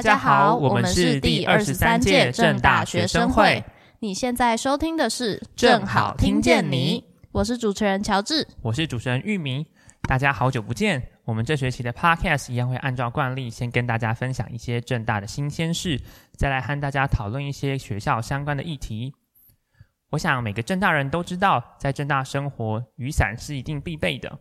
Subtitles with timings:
[0.00, 3.62] 大家好，我们是第二十三届正大学生会。
[3.98, 9.62] 你现在收听的是《正好听见你》，我是主持人乔治，我是主持人玉明。
[10.08, 16.00] 大家好久不见，我们这学期的 Podcast 一样会按照惯例，先跟大家分享一些正大的新鲜事，
[16.32, 19.12] 再来和大家讨论一些学校相关的议题。
[20.12, 24.38] 我想每个正大人都知道，在正大生活，雨伞是一定必备的。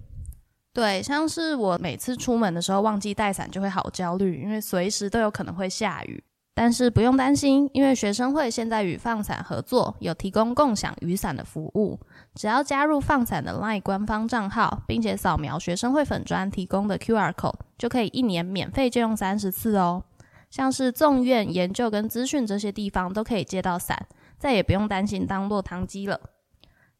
[0.73, 6.23] 对，像是我每次出门的时候忘记带伞，就会好焦虑，因为随时都有可能会下雨。
[6.53, 11.97] 但是不用担心，因为学生会现在与放伞合作，有提供共享雨伞的服务。
[12.35, 20.03] 只要加入放伞的 LINE 官方账号，并且扫描学生会粉专提供的 QR code，就可以一年免费借用三十次哦。
[20.49, 24.07] 像是纵院、研究跟资讯这些地方都可以借到伞，
[24.37, 26.19] 再也不用担心当落汤鸡了。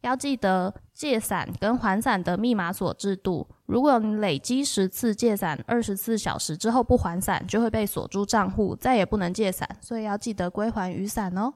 [0.02, 3.48] 要记得借伞跟还伞的密码锁制度。
[3.66, 9.68] 如果你累积十次借伞，二十四小时之后不还伞，就会被锁住账户，再也不能借伞。
[9.80, 11.52] 所以要记得归还雨伞哦。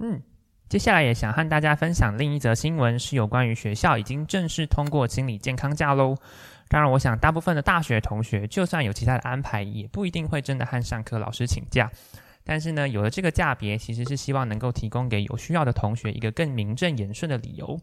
[0.00, 0.22] 嗯，
[0.68, 6.16] 接下来也想和大家分享另一则新闻，是有关于学校已经正式通过心理健康假喽。
[6.68, 11.90] 当然，我想大部分的大学同学，就算有其他的安排，也不一定会真的和上课老师请假。
[12.48, 17.78] 但是呢，有了这个价别，其实是希望能够提供给有需要的同学一个更名正言顺的理由。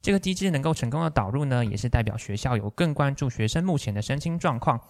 [0.00, 4.80] 这个机制能够成功的导入呢，也是代表学校有更关注学生目前的身心状况。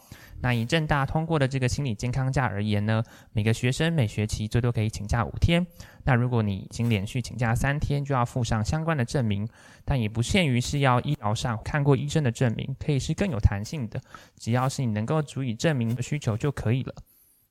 [0.42, 5.66] 那以正大通过的这个心理健康假而言呢，每个学生每学期最多可以请假五天。
[6.04, 9.48] 那如果你已经连续请假三天，就要附上相关的证明。
[9.86, 13.98] 但也不限于是要医疗上看过医生的证明，可以是更有弹性的，
[14.36, 16.94] 只要是你能够足以证明的需求就可以了。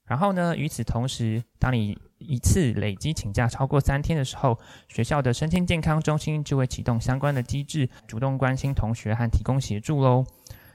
[0.05, 0.55] 然后呢？
[0.55, 10.23] 与此同时，当你一次累积请假超过三天的时候，学校的身心健康中心就会启动相关的机制，主动关心同学和提供协助喽。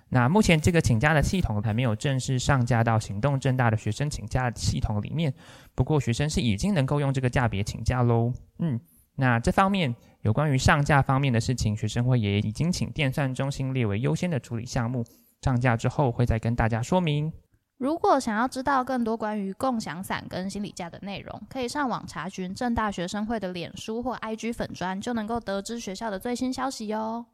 [0.08, 5.32] 那目前这个请假的系统还没有正式上架到行动正大的学生请假系统里面，
[5.76, 8.32] 不过学生是已经能够用这个假别请假喽。
[8.58, 8.80] 嗯，
[9.14, 15.04] 那这方面有关于上架方面的事情，学生会也已经请电算中心列为优先的处理项目，
[15.42, 17.32] 上架之后会再跟大家说明。
[17.80, 27.24] 如果想要知道更多关于共享伞跟心理价的内容，可以上网查询正大学生会的脸书或 IG 粉砖，就能够得知学校的最新消息哟。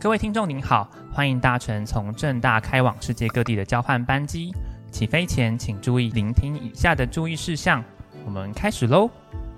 [0.00, 4.54] 各位听众您好，欢迎搭乘从正大开往世界各地的交换班机。
[4.90, 7.84] 起飞前请注意聆听以下的注意事项。
[8.24, 9.10] 我们开始喽。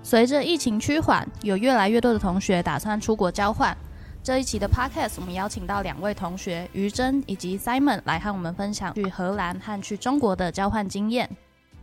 [0.03, 3.75] 随着疫情趋缓，有越来越多的同学打算出国交换。
[4.25, 11.29] 这一期的 podcast，我们邀请到两位同学于真以及 Simon 来和我们分享去荷兰和去中国的交换经验。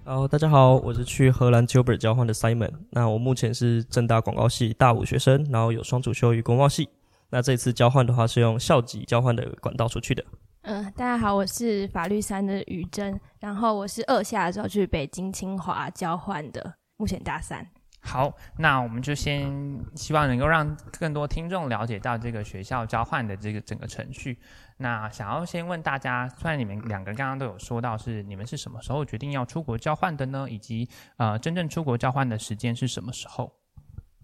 [0.04, 2.72] 好，大家好，我是去荷兰 Joburg 交换的 Simon。
[2.90, 6.88] 那我目前是正大广告系大五学生，然后有双主修于工贸系。
[7.30, 10.24] 那这次交换的话是用校级交换的管道出去的。
[10.62, 17.64] 嗯，大家好，我是法律三的于真，然后我是二下的时候去北京清华交换的，目前大三。
[18.04, 24.38] 好，那我们就先希望能够让更多听众了解到这个学校交换的这个整个程序。
[24.78, 30.48] 那想要先问大家，虽然你们两个刚刚都有说到是你们是什么时候决定要出国交换的呢？
[30.50, 33.52] 以及呃，真正出国交换的时间是什么时候？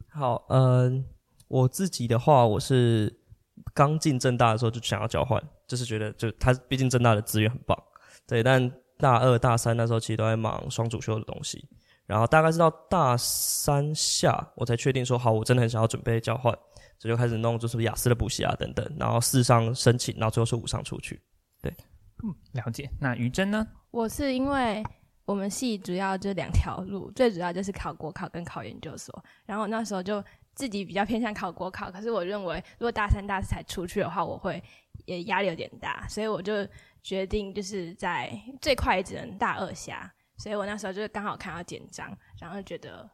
[0.09, 1.07] 好，嗯，
[1.47, 3.21] 我自己的话，我是
[3.73, 7.81] 刚进正大的时候就想要交换，就是觉得就他毕竟正大的资源很棒，
[8.27, 8.43] 对。
[8.43, 8.69] 但
[8.99, 11.69] 大二大三那时候其实都在忙双主修的东西。
[12.09, 16.51] 然后大概是到大三下，我才确定说好，我真的很想要准备交换，
[16.99, 21.21] 所以就开始弄，就是雅思的补习啊等等，然后四上申请，然后最后是五上出去。
[21.61, 21.71] 对，
[22.25, 22.89] 嗯，了解。
[22.99, 23.67] 那于真呢？
[23.91, 24.83] 我是因为
[25.27, 29.23] 我们系主要就两条路，最主要就是考国考跟考研究所。
[29.45, 34.63] 然后那时候就自己比较偏向考国考，可是我认为如果大三大四才出去的话，我会
[35.05, 36.67] 也压力有点大，所以我就
[37.03, 38.33] 决定就是在
[38.63, 40.11] 最快也只能大二下。
[40.39, 43.11] 所以我那时候就是刚好看到简章，然后觉得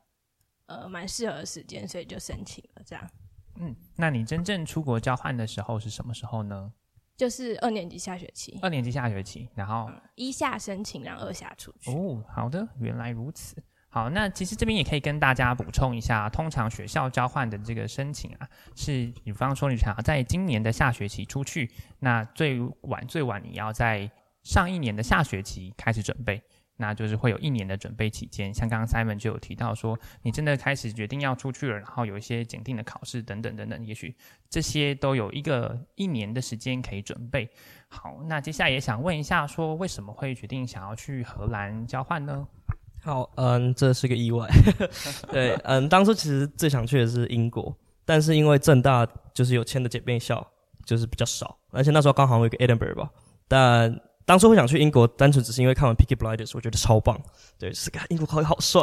[0.66, 3.10] 呃蛮适合的时间，所以就申请了这样。
[3.56, 6.72] 嗯，那你真正出国交换的时候是什么时候呢？
[7.16, 8.58] 就是二年级下学期。
[8.60, 11.90] 二年级下学期，然后一下申请，然后二下出去。
[11.92, 13.62] 哦，好的，原来如此。
[13.88, 21.70] 好，那其实这边也可以跟大家补充一下，通常学校交换的这个申请啊，是比方说你想要在今年的下学期出去，
[22.00, 24.10] 那最晚最晚你要在
[24.42, 26.42] 上一年的下学期开始准备。
[26.76, 34.14] 那就是会有一年的准备期间，像刚刚 Simon 就有提到说，你真的开始决定要出去了，然后有一些检定的考试等等等等，也许
[34.50, 37.48] 这些都有一个一年的时间可以准备。
[37.88, 42.46] 好，那接下来也想问一下，说为什么会决定想要去荷兰交换呢？
[43.02, 44.48] 好，嗯，这是个意外。
[45.30, 50.44] 对， 嗯，当初其实最想去的是英国，但是因为正大就是有签的姐妹校，
[50.84, 53.10] 就是比较少，而且那时候刚好有一个 Edinburgh 吧，
[53.46, 57.20] 但当初会想去英国，单纯只是因为看完 Picky Blinders 我觉得超棒，
[57.58, 58.82] 对，是个英国考好帅，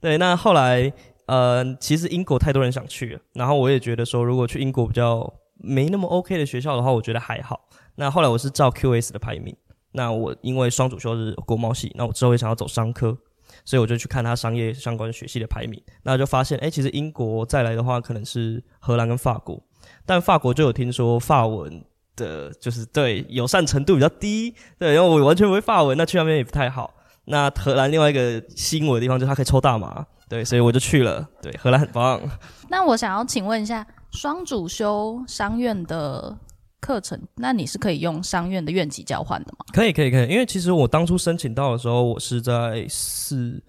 [0.00, 0.92] 对，那后来
[1.26, 7.68] 呃，其实英国太多人想去了，然后我也觉得说，如果去英国比较没那么 OK 的学校的话，我觉得还好。
[7.96, 9.54] 那后来我是照 QS 的排名，
[9.92, 13.16] 那我因为双主修是国贸系，那我之后也想要走商科。
[13.64, 19.60] 所以我就去看他商业相关学系的排名，那就发现，哎，其实英国再来的话，可能是荷兰跟法国，
[20.06, 21.84] 但法国就有听说法文
[22.20, 26.94] 的，就是对友善程度比较低，对，因为我完全不会法文，那去那边也不太好。
[27.24, 31.28] 那荷兰另外一个吸引我的地方就是它可以抽大麻，对，所以我就去了。
[31.42, 32.20] 对，荷兰很棒。
[32.68, 36.36] 那我想要请问一下，双主修商院的。
[36.82, 39.66] 课程，那你是可以用商院的院级交换的吗？
[39.70, 40.26] 可以，可以，可以。
[40.28, 43.62] 因为其实我当初申请到的时候，我是在四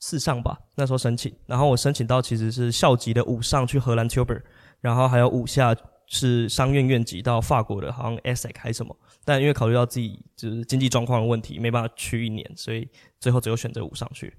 [0.00, 4.42] 四上吧，那时候申请，然后我申请到其实是校级的五上去荷兰 Tilburg，
[4.82, 5.74] 然后还有五下
[6.08, 8.96] 是商院院级到法国的，好像 ESSEC 还是什么。
[9.24, 12.88] 但因为考虑到自己就是经济状况的问题，没办法去一年，所以
[13.20, 14.34] 最后只有选择五上去。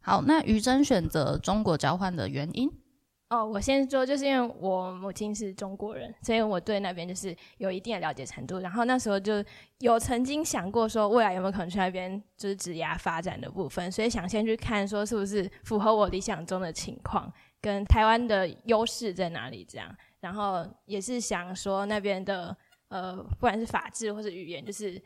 [0.00, 2.68] 好，那于真选择中国交换的原因？
[3.30, 8.58] 哦，我先说，就是因为我母亲是中国人，所以我对那边就是有一定的了解程度。
[8.58, 9.44] 然后那时候就
[9.80, 17.30] 有曾经想过说，未来有没有可能去那边就是职涯发展的部分，所以想先去看说是不是符合我理想中的情况，
[17.60, 19.94] 跟台湾的优势在哪里这样。
[20.20, 22.56] 然后也是想说那边的
[22.88, 25.00] 呃，不管是法制或是语言，就是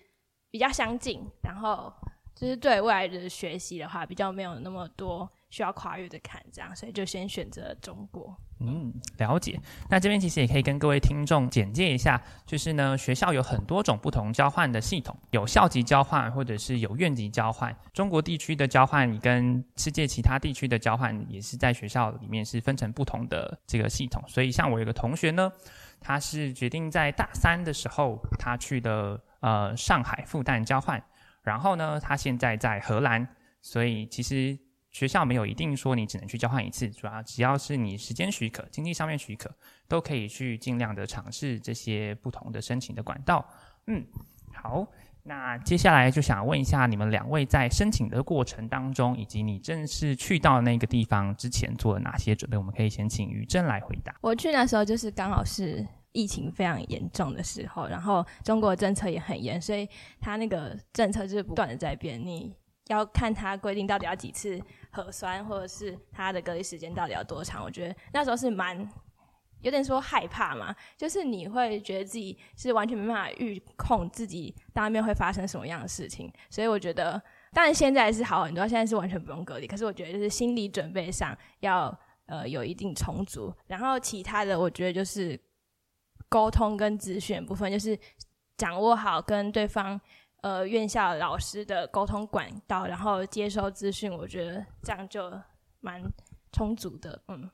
[0.51, 1.93] 比较相近，然后
[2.35, 5.31] 就是对未来的学习的话，比较没有那么多。
[5.53, 8.35] 需要跨越的坎，这样，所以就先选择中国。
[8.59, 9.61] 嗯，了解。
[9.91, 17.77] 那这边其实也可以跟各位听众简介一下，就是呢，学校有很多种不同交换的系统，有校级交换，或者是有院级交换。
[17.93, 24.25] 中国地区的交换跟世界其他地区的交换，也是在学校里面是分成不同的这个系统。
[24.27, 25.53] 所以，像我有个同学呢，
[26.01, 31.03] 他是决定在大三的时候，他去的呃上海复旦交换，
[31.43, 33.29] 然后呢，他现在在荷兰，
[33.61, 34.59] 所以其实。
[34.93, 39.51] 学校没有一定说你只能去交换一次，主要只要是你时间许可、经济上面许可，
[39.89, 43.43] 都可以去尽量的尝试这些不同的申请的管道。
[43.87, 44.05] 嗯，
[44.53, 44.87] 好，
[45.23, 52.59] 那接下来就想问一下你们两位在申请的过程当中，以及你正式去到那个地方之前做了哪些准备？
[52.59, 54.15] 我们可以先请于正来回答。
[54.21, 59.89] 我去那时候就是刚好是疫情非常严重的时候，然后中国政策也很严，所以
[60.21, 62.55] 他那个政策就是不断的在变，你
[62.89, 64.61] 要看他规定到底要几次。
[64.93, 67.65] 核酸或者是他的隔离时间到底要多长？
[67.65, 68.89] 我觉得那时候是蛮
[69.63, 77.21] 有点说害怕嘛，就是你会觉得自己是完全没办法预控自己当面会发生什么样的事情，所以我觉得，
[77.53, 79.67] 当然现在是好很多，现在是完全不用隔离。
[79.67, 81.97] 可是我觉得就是心理准备上要
[82.27, 85.41] 呃有一定充足，然后其他的我觉得就是
[86.29, 87.99] 沟通跟资讯部分，就是
[88.57, 90.01] 掌握好跟对方。
[90.43, 95.33] 呃，院校老师的沟通管道，然后接收资讯，我觉得这样就
[95.81, 96.03] 蛮
[96.53, 97.21] 充足的。
[97.29, 97.49] 嗯，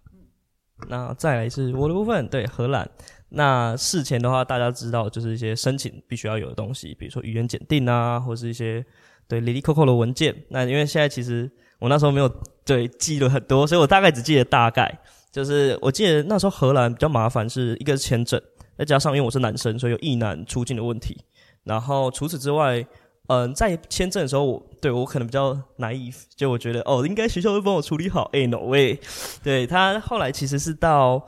[0.88, 2.90] 那再来是我的部分，对荷兰。
[3.28, 8.82] 那事前的话，大家知道就是一些申请必须要有的东西，比如说语言检定啊，或是一些
[9.28, 10.34] 对 Lily Coco 的文件。
[10.48, 12.28] 那因为现在其实我那时候没有
[12.64, 14.98] 对记了很多，所以我大概只记得大概。
[15.30, 18.42] 就是我记得那时候荷兰比较麻烦，是一个签证，
[18.78, 21.22] 再加上因为我是男生，所以有易男出境的问题。
[21.68, 22.82] 然后除此之外，
[23.26, 28.30] 嗯，在签证的时候，我对我可能比较 naive，就我觉得哦，应该学校会帮我处理好。
[28.32, 28.98] 哎，no way！
[29.42, 31.22] 对他后来其实是到，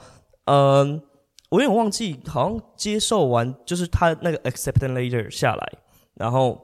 [0.47, 1.03] 嗯，
[1.51, 5.73] 我有点忘记，好像接受完就是他那个 acceptance letter 下来，
[6.15, 6.59] 然后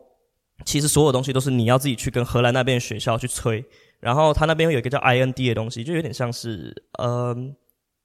[0.65, 3.63] 其实所有东西都是你要自己去跟荷兰那边的学校去催，
[4.01, 7.55] 然后他那边有一个叫 IND 的东西，就有点像是嗯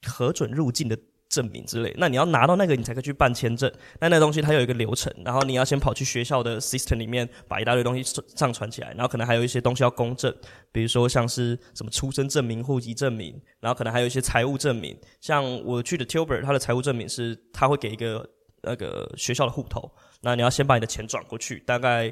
[0.05, 0.97] 核准入境的。
[1.31, 3.71] 证明之类，那你要拿到那个，你才可以去办签证。
[4.01, 8.03] 那那东西它有一个流程，然后你要先跑去学校的 system 里面，把一大堆东西
[8.35, 10.35] 上传起来，然后可能还有一些东西要公证，
[10.73, 14.95] 比如说像是什么出生证明、户籍证明，然后可能还有一些财务证明。
[15.21, 18.29] 像我去的 Tilburg，它的财务证明是他会给一个
[18.61, 19.89] 那个学校的户头，
[20.21, 22.11] 那你要先把你的钱转过去，大概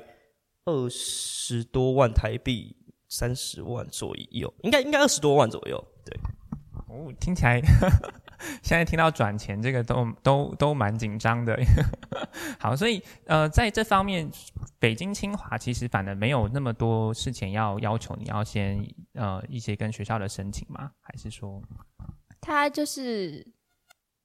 [0.64, 2.74] 二十多万台币，
[3.10, 6.18] 三十万左右，应该应该二十多万左右，对。
[6.88, 7.62] 哦，听起来。
[8.64, 11.60] 现在听到转钱这个都都都蛮紧张的，
[12.60, 14.30] 好，所以呃，在这方面，
[14.80, 18.82] 北京清华其实反而没有那么多事情要要求你要先
[19.14, 20.92] 呃一些跟学校的申请吗？
[21.02, 21.62] 还是说，
[22.40, 23.46] 他就是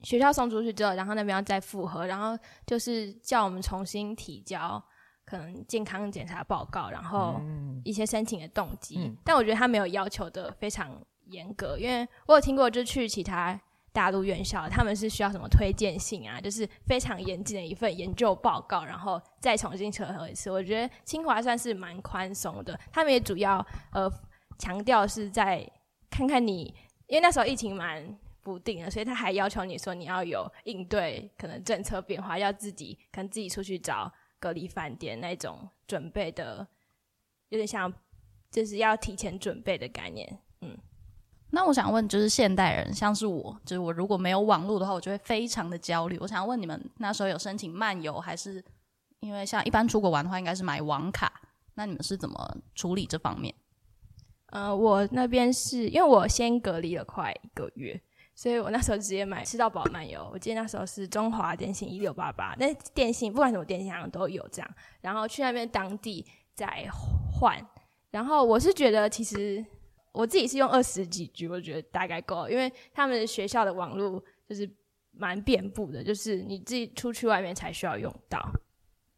[0.02, 4.82] 学校送出去之后，然后那边要再复核，然后就是叫我们重新提交
[5.24, 7.40] 可能健康检查报告，然后
[7.84, 9.12] 一些申请的动机。
[9.24, 13.60] 但我觉得他没有要求的非常严格，因为我有听过，就去其他。
[13.94, 20.50] 大陆院校，他们是需要什么推荐信啊，就是非常严谨的一份研究报告，然后再重新审核一次。
[20.50, 24.10] 我觉得清华算是蛮宽松的，他们也主要呃
[24.58, 25.64] 强调是在
[26.10, 26.74] 看看你，
[27.06, 28.04] 因为那时候疫情蛮
[28.42, 36.66] 不定的，所以他还要求你说你要有应对可能政策变化，要自己可能自己出去找隔离饭店那种准备的，
[37.50, 37.94] 有点像
[38.50, 40.76] 就是要提前准备的概念，嗯。
[41.54, 46.18] 那我想问，就是现代人，像是我，就是我如果没有网络的话，我就会非常的焦虑。
[46.18, 48.62] 我想要问你们，那时候有申请漫游，还是
[49.20, 51.32] 因为像一般出国玩的话，应该是买网卡？
[51.74, 53.54] 那你们是怎么处理这方面？
[54.46, 58.00] 呃，我那边是因为我先隔离了快一个月，
[58.34, 60.28] 所以我那时候直接买吃到饱漫游。
[60.32, 64.70] 我记得那时候是中华电信一六八八，那电信不管什么电信好像都有这样，
[65.00, 66.88] 然后去那边当地再
[67.32, 67.64] 换。
[68.10, 69.64] 然后我是觉得其实。
[70.14, 74.70] 我自己是用二十几 G，我觉得大概够，因为他们学校的网络就是
[75.10, 78.40] 蛮遍布的，就是你自己出去外面才需要用到。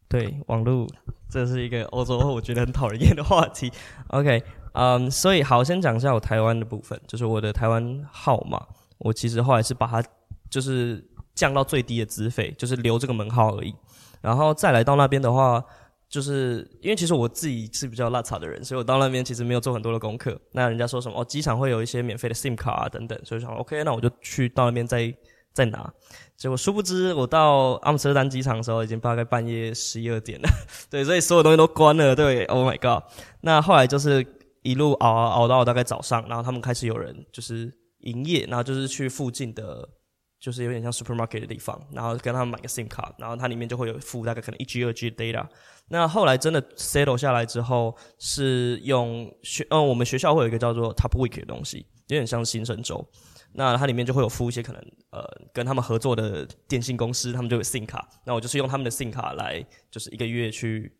[0.09, 0.87] 对，网络
[1.29, 3.71] 这是一个欧洲我觉得很讨人厌的话题。
[4.09, 4.41] OK，
[4.73, 8.59] 嗯，所以好，先讲一下我台湾的部分，就是我的台湾号码，
[8.97, 10.03] 我其实后来是把它
[10.49, 13.75] 就是降到最低的资费，就是留这个门号而已，
[14.19, 15.63] 然后再来到那边的话。
[16.09, 20.39] 就是因为其实我自己是比较邋遢的人，所以我到那边其实没有做很多的功课。
[20.53, 25.13] 那人家说什么哦，机场会有一些免费的 SIM 卡啊等等，所以想 OK，那我就去到那边再
[25.53, 25.93] 再拿。
[26.37, 30.49] 结果殊不知，我到阿姆斯特丹机场的时候已经大概半夜十一二点了。
[30.89, 32.15] 对，所以所有东西都关了。
[32.15, 33.03] 对， Oh my god！
[33.41, 34.25] 那后来就是
[34.61, 39.89] 一路熬熬到大概早上，然后他们开始有人就是营业，然后就是去附近的。
[40.39, 45.47] 就是有点像 supermarket 的地方，然后跟他们买个 SIM 卡，然后它里面就会有附大概可能一 G 二 G 的 data。
[45.89, 53.07] 那后来真的 settle 下来之后，是用学，嗯，我们学校会有一个叫做 Top Week 的东西，有点像新生周。
[53.53, 58.07] 那它里面就会有附一些可能，呃，跟他们合作的电信公司，他们就有 SIM 卡。
[58.25, 60.95] 那我就是用他们的 SIM 卡来，就是一个月去，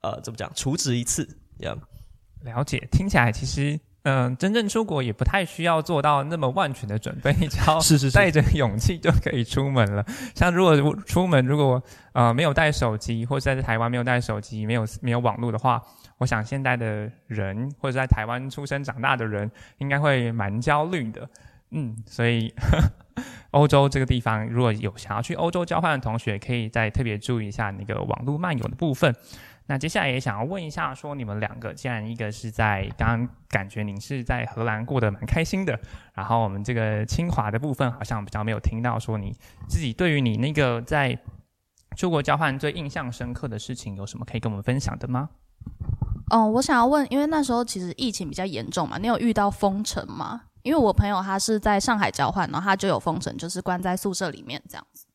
[0.00, 1.24] 呃，怎么讲，储值一次，
[1.58, 1.78] 这样。
[2.42, 3.78] 了解，听起来其实。
[4.02, 10.02] 嗯，真正出国也不太需要做到那么万全的准备，你 只要是是带着勇气就可以出门了。
[10.34, 15.82] 像如果出门如果呃没有带手机，或者在台湾没有带手机，没有没有网络的话，
[16.16, 21.28] 我想现在的人或者在台湾出生长大的人应该会蛮焦虑的。
[21.72, 22.52] 嗯，所以
[23.52, 29.14] 欧洲这个地方如果有想要去欧洲交换的同学，可以再特别注意一下那个网络漫游的部分。
[29.70, 35.78] 那接下来也想要问一下，说你们两个既然一个是在刚刚感觉您是在荷兰过得蛮开心的，
[36.12, 39.32] 然后我们这个清华的部分好像比较没有听到说你
[39.68, 41.16] 自己对于你那个在
[41.96, 45.30] 出国交换最印象深刻的事情有什么可以跟我们分享的吗？
[46.32, 50.46] 嗯，我想要问，因为那时候其实疫情比较严重嘛，你有遇到封城吗？
[50.62, 55.06] 因为我朋友他是在上海交换，然后他就有封城，就是关在宿舍里面这样子。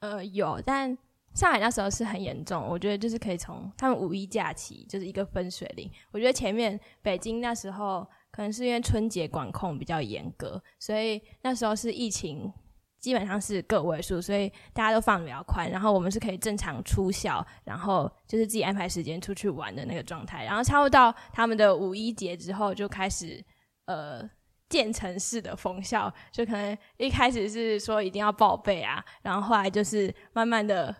[0.00, 0.98] 呃，有，但。
[1.38, 5.88] 上海那时候是很严重，我觉得就是可以从他们五一假期就是一个分水岭。
[6.10, 12.52] 我觉得前面北京那时候可能是因为春节管控比较严格，所以那时候是疫情
[12.98, 15.70] 基本上是个位数，所以大家都放的比较宽。
[15.70, 20.44] 然后我们是可以正常出校，然后就是自己安排时间出去玩的那个状态。
[20.44, 23.40] 然后差不多到他们的五一节之后，就开始
[23.84, 24.28] 呃
[24.68, 30.92] 渐层式的封校，就可能一开始是说一定要报备啊，然后后来就是慢慢的。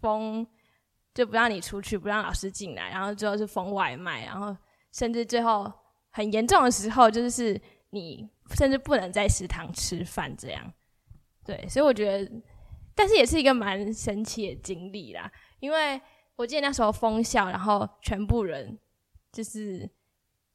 [0.00, 0.46] 封
[1.14, 4.56] 就不让你出去，不让老师进来，然后最后是封外卖，然后
[4.92, 5.72] 甚至最后
[6.10, 7.60] 很严重的时候，就是
[7.90, 10.72] 你甚至不能在食堂吃饭这样。
[11.44, 12.42] 对，所以我觉得，
[12.94, 15.30] 但是也是一个蛮神奇的经历啦。
[15.60, 16.00] 因为
[16.36, 18.78] 我记得那时候封校，然后全部人
[19.32, 19.88] 就是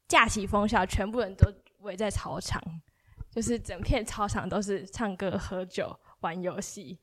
[0.07, 2.61] 假期封校，全部人都围在操场，
[3.31, 6.99] 就是整片操场都是唱歌、喝酒、玩游戏。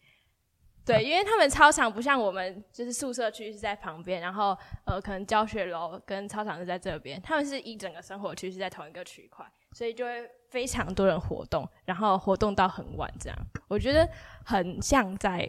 [0.88, 14.08] 对，因为他们操场不像我们，就是宿舍区是在旁边，然后呃，可能教学楼跟操场是在这边，他们是一整个生活区是在同一个区块，所以就会非常多人活动，然后活动到很晚这样，我觉得
[14.46, 15.46] 很像在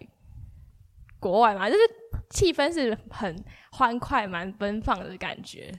[1.22, 1.82] 国外嘛，就是
[2.32, 3.42] 气氛是很
[3.72, 5.74] 欢快、蛮奔放的感觉。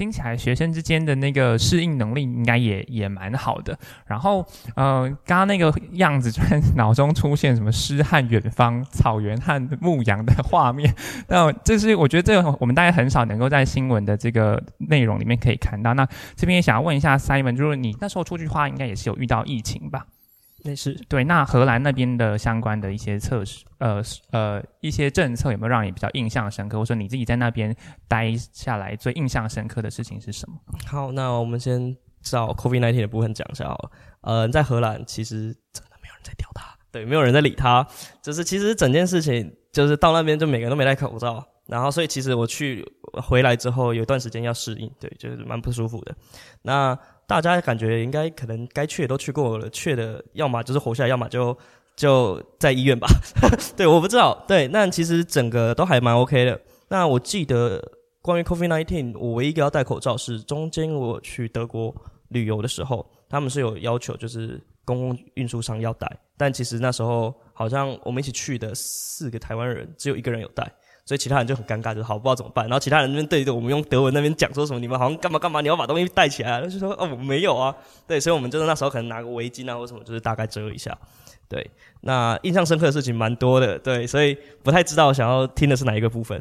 [0.00, 3.78] 听起来学生之间的那个适应能力应该也也蛮好的。
[4.06, 4.42] 然后，
[4.74, 10.90] 呃，刚刚那个样子，突然脑中出现什么诗和远方、草原和牧羊的画面。
[11.28, 15.92] 那这是我觉得这个我们大家很少能够在新闻的这个内容里面可以看到。
[15.92, 20.06] 那这边也想要问一下 Simon，就是你那时候出去的话，应该也是有遇到疫情吧？
[20.62, 21.24] 那是对。
[21.24, 26.78] 那荷兰那边的相关的一些测试，呃呃，一些政策有没有让你比较印象深刻？
[26.78, 27.74] 或者说你自己在那边
[28.06, 30.56] 待下来最印象深刻的事情是什么？
[30.86, 33.90] 好，那我们先找 COVID nineteen 的部分讲一下好了。
[34.20, 37.86] 呃，在荷兰其实真的没有人人在屌他，对，没有人在理他，
[38.22, 46.14] 就是其实整件事情就是到那边就每个人都没戴口罩，然后所以其实我去回来之后有一段时间要适应，对，就是蛮不舒服的。
[46.62, 46.96] 那
[47.30, 51.56] 大家感觉应该可能该去的都去过了，去的要么就是活下来，要么就
[51.94, 53.06] 就在医院吧。
[53.76, 54.44] 对，我不知道。
[54.48, 56.60] 对，那其实整个都还蛮 OK 的。
[56.88, 57.80] 那我记得
[58.20, 61.94] 关于 COVID-19，我唯一一个要戴口罩是中间我去德国
[62.30, 66.10] 旅游的时候，他们是有要求，就是公共运输上要戴。
[66.36, 70.68] 但其实那时候好像我们一起去的四个台湾人，只有一个人有戴。
[71.10, 72.66] 所以其他人就很尴尬，就好不知道怎么办。
[72.66, 76.64] 然后其他人那边对着我们用德文那边讲说什么，你们好像干嘛干嘛，你要把东西带起来。
[76.68, 77.74] 就说哦，我没有啊。
[78.06, 80.96] 对，所以我们就是那时候可能拿个围巾啊或什么，就是大概遮一下。
[81.48, 81.68] 对，
[82.02, 83.76] 那印象深刻的事情蛮多的。
[83.76, 86.40] 对，所以不太知道想要听的是哪一个部分。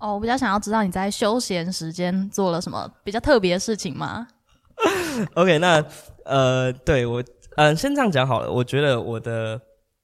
[0.00, 4.28] 哦，我比较想要知道你在休闲时间做了什么比较特别的事情吗？
[5.32, 5.82] OK，那
[6.26, 7.24] 呃，对我
[7.56, 8.52] 嗯，先这样讲好了。
[8.52, 9.58] 我觉得我的。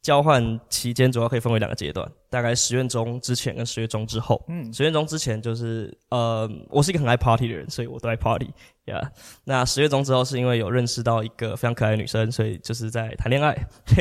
[0.08, 4.42] 交换期间主要可以分为两个阶段，大概十月中之前跟十月中之后。
[4.48, 8.48] 嗯，十月中之前就是呃，我是一个很爱 party 的人，所以我都爱 party。
[8.86, 8.98] 呀，
[9.44, 13.54] 那十月中之后是因为有认识到一个非常可爱的女生，所以就是在谈恋爱。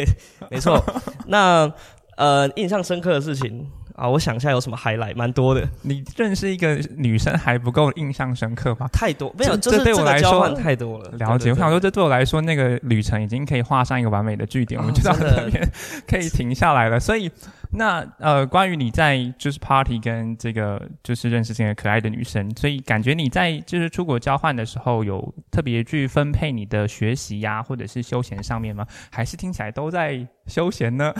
[0.49, 0.81] 没错。
[1.25, 1.69] 那
[2.15, 3.69] 呃，印象深刻的事情。
[3.97, 5.67] 啊，我想一下有什么 highlight，蛮多的。
[5.81, 8.87] 你认识一个女生还不够印象深刻吗？
[8.93, 11.09] 太多，没有，这对我来说太多了。
[11.17, 15.67] 了解，我想说，这对我来说，那个旅程已经可以画上一个完美的句点，我们就到这边
[16.07, 16.99] 可以停下来了。
[16.99, 17.31] 所以。
[17.71, 28.87] 那呃，关于你在就是 party 跟这个就是认识这个可爱的女生，所以感觉你在就是出国交换的时候有特别去分配你的学习呀，或者是休闲上面吗？
[29.11, 31.13] 还是听起来都在休闲呢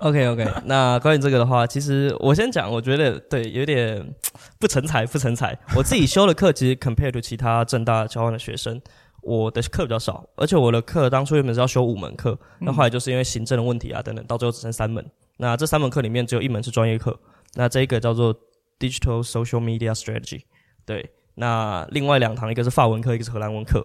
[0.00, 4.14] ？OK OK，那关于这个的话，其实我先讲，我觉得对有点
[4.60, 5.58] 不成才不成才。
[5.76, 8.80] 我自己修的课其实 compared to 其他正大交换的学生，
[9.22, 15.04] 我的课比较少，而且我的课当初原本是要修五门课，那后来就是因为行政的问题啊等等，到最后只剩三门。
[15.38, 17.18] 那这三门课里面只有一门是专业课，
[17.54, 18.34] 那这一个叫做
[18.78, 20.42] Digital Social Media Strategy，
[20.84, 23.82] 对，那另外两堂一个是法文课，一个是荷兰文课，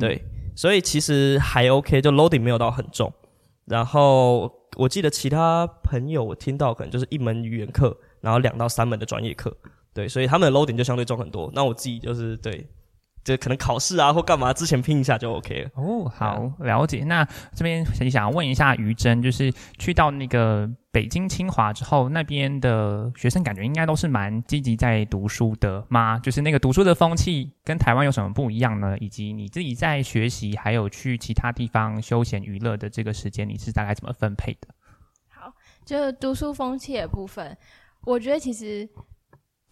[0.00, 0.24] 对，
[0.56, 3.12] 所以其实还 OK，就 loading 没有到很重。
[3.66, 9.56] 然后我记得其他朋友我听到可能就是一门语言课，然后两到三门的专业课，
[9.92, 11.50] 对，所以他们的 loading 就相对重很多。
[11.54, 12.66] 那我自己就是对。
[13.24, 17.02] 就可能考试啊或干嘛之前拼一下就 OK 了哦，好了解。
[17.04, 26.18] 那这边想想问一下于真，就是去到那个北京清华之后，那边的学生感觉应该都是蛮积极在读书的吗？
[26.18, 28.96] 就是那个读书的风气跟台湾有什么不一样呢？
[28.98, 34.68] 以及你自己在学习还有去其他地方休闲娱乐的这个时间，你是大概怎么分配的？
[35.30, 35.50] 好，
[35.86, 37.56] 就读书风气的部分，
[38.02, 38.86] 我觉得其实。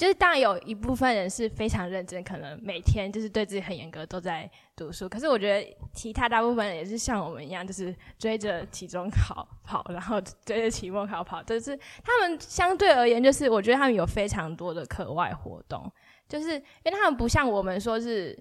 [0.02, 5.08] 就是当然有一部分人是非常认真，可能每天就是对自己很严格，都在读书。
[5.08, 11.40] 可是我觉得其他大部分人也是像我们一样，就是追着期中考跑，然后追着期末考跑。
[11.44, 15.88] 就是他们相对而言，就是我觉得他们有非常多的课外活动，
[16.28, 18.36] 就是因为他们不像我们说是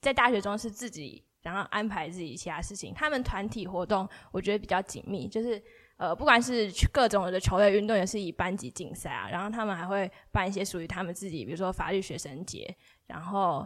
[0.00, 5.60] 在大学中是自己然后安排自己其他事情，他们团体活动我觉得比较紧密，就是。
[5.98, 12.74] 呃，不管是各种的球类运动，也是以班级竞赛啊，然后他们还会办一些属于他们自己，比如说法律学生节，
[13.06, 13.64] 然后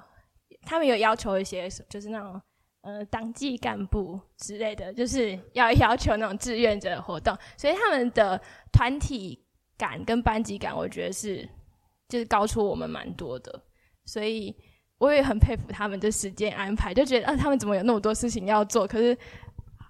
[0.63, 2.39] 他们有要求一些，就是那种
[2.83, 8.39] 呃党纪干部之类的，就是要 要求那种志愿者活动，所以他们的
[8.71, 9.43] 团体
[9.79, 11.49] 感跟班级感，我觉得是
[12.09, 13.63] 就是高出我们蛮多的，
[14.05, 14.55] 所以
[14.99, 19.17] 我也很佩服他们的时间安排，就觉得啊，他们怎么有那么多事情要做，可是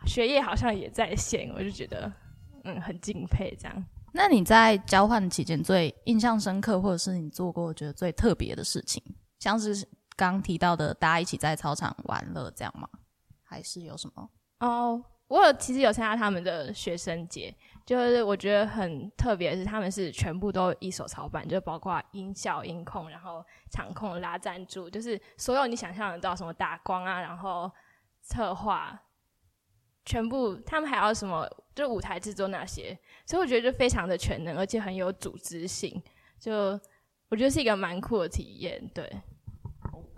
[0.07, 2.13] 学业好像也在线，我就觉得。
[2.67, 3.85] 嗯，很敬佩这样。
[4.13, 9.03] 那你在交换期间最印象深刻，或者是你做过觉得最特别的事情，
[9.39, 12.89] 像是刚提到的大家一起在操场玩乐这样吗？
[13.45, 14.29] 还是有什么？
[14.61, 27.71] 哦，我有其实有参加他们的学生节，就是我觉得很特别，是他们是全部都一手操办，就包括音效、音控，然后场控、拉赞助，就是所有你想象得到什么打光啊，然后
[28.23, 28.99] 策划。
[30.07, 31.47] 全部，他们还要什么？
[31.75, 36.03] 就舞台制作那些，所以我觉得就非常的全能，而且很有组织性。
[36.41, 36.81] 就
[37.29, 38.83] 我觉得是一个蛮酷的体验。
[38.95, 39.11] 对，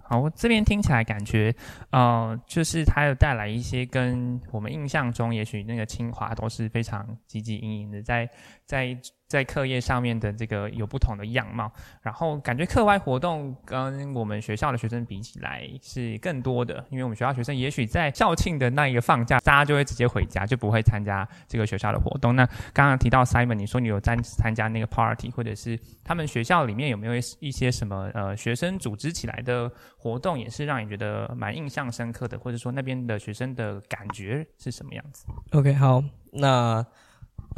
[0.04, 1.52] 好，这边听起来感觉，
[1.90, 8.30] 呃，就是它有带来一些跟我们印象中，也许那个清华都是非常积极营营的，在
[8.68, 8.94] 在
[9.26, 22.36] 在课业上面的这个有不同的样貌，然后感觉课外活动跟我们学校的学生比起来是更多的，因为我们学校学生也许在校庆的那一个放假，大家就会直接回家，就不会参加这个学校的活动。
[22.36, 36.84] 那刚刚提到 Simon，你说你有参参加那个 party，或者是他们学校里面有没有一些什么呃学生组织起来的活动，也是让你觉得蛮印象深刻的，或者说那边的学生的感觉是什么样子？OK，好，那。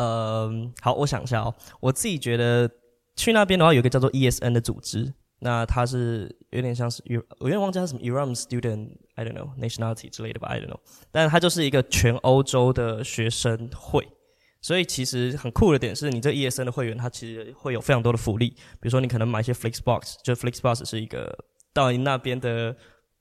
[0.01, 1.55] 呃，好，我想一下哦。
[1.79, 2.71] 我自己觉得
[3.17, 7.03] 去那边的话，有个叫做 ESN 的组织，那它是有点像是，
[7.39, 10.79] 我有点忘记它什么 Iran Student，I don't know nationality 之类的吧，I don't know。
[11.13, 14.09] 但它就是一个全欧洲的学生会，
[14.63, 22.75] 所以其实很酷的点是你这 ESN 的会员，它其实会有非常多的福利，比如说你可能买一些 Flixbox，就 Flixbox 是一个到你那边的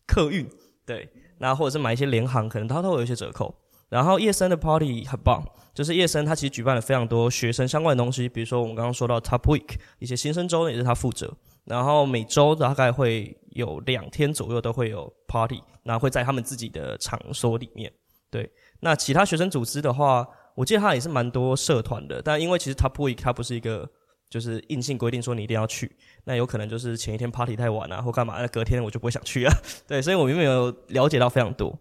[0.08, 0.48] 客运，
[0.86, 3.54] 对，那或者是买一些联航，可能它都会有一些折扣。
[3.90, 17.92] 然后夜深的 party 很棒，就是夜深他其实举办了非常多学生相关的东西，比如说我们刚刚说到 Top Week 一些新生周也是他负责，然后每周大概会有两天左右都会有 party，那会在他们自己的场所里面。
[18.30, 18.48] 对，
[18.82, 23.90] 那其他学生组织的话，我记得他也是蛮多社团的，但因为其实 Top Week 它不是一个
[24.30, 25.92] 就是硬性规定说你一定要去，
[26.26, 29.54] 那有可能就是前一天 party 太晚啊或干嘛，那隔天我就不会想去啊。
[29.88, 31.76] 对，所以我并没有了解到非常多。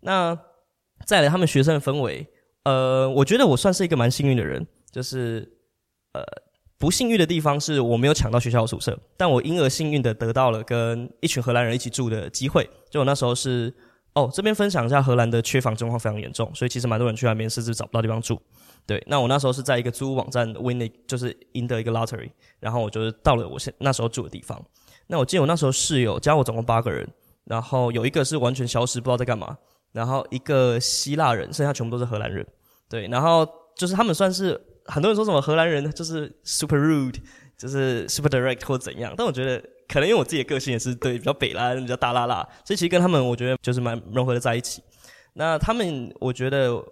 [0.00, 0.38] 那
[1.06, 2.26] 再来，他们学生的氛围，
[2.64, 5.46] 呃，我觉得我算是一个蛮幸运的人，就是
[6.12, 6.22] 呃，
[6.78, 12.68] 不幸运的地方是我没有抢到学校的宿舍，但我因而幸运的得到了跟一群荷兰人一起住的机会。
[12.90, 13.74] 就我那时候是，
[14.14, 18.40] 哦，这边分享一下荷兰的缺房状况非常严重，所以其实蛮多人去那边甚至找不到地方住。
[18.86, 24.62] 对，那我那时候是在一个租屋网站 win，就是赢得一个 lottery，然后我就是到了我现那时候住的地方。
[25.06, 27.08] 那我记得我那时候室友加我总共八个人，
[27.44, 29.56] 然后有一个是完全消失，不知道在干嘛。
[29.94, 32.44] 然后一个希腊人，剩下全部都是荷兰人，
[32.90, 37.14] 对，然后就是他们算是很多人说什么荷兰人就是 super rude，
[37.56, 44.82] 就是 super direct 或怎样，但我觉得可能因为我自己的个性也是对比较北啦，比较大啦啦，所以其实跟他们我觉得就是蛮融合的在一起。
[45.34, 46.82] 那他们我觉得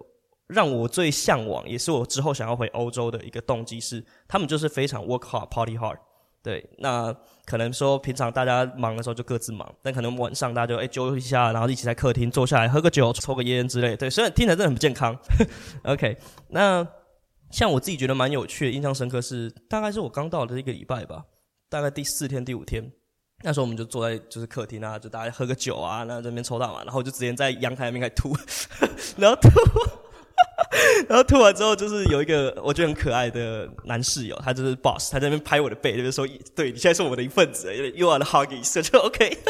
[0.47, 5.99] 让我最向往，也是我之后想要回欧洲的一个动机是，他们就是非常 work hard party hard。
[6.43, 13.97] 对，那可能说平常大家忙的时候就各自忙，但可能晚上大家就哎揪一下，然后一起在客厅坐下来喝个酒、抽个烟之类。
[13.97, 15.17] 对，虽然听起来真的很不健康。
[15.85, 16.17] OK，
[16.49, 16.87] 那
[17.51, 21.25] 像我自己觉得蛮有趣的、印象深刻是，大概是我刚到的一个礼拜吧，
[21.69, 22.91] 大概第四天、第五天，
[23.43, 28.35] 那时候我们就坐在就是客厅啊，就大家喝个酒啊，那这边抽大麻，然后就直接在阳台那边开始吐，
[29.21, 29.51] 然后吐。
[31.09, 39.37] 然后吐完之后，就是有一个我觉得很可爱的男室友，他就是 boss，他在那边拍我的背，就是说：“对你现在是我的一份子，you are the huggies， 就 OK。”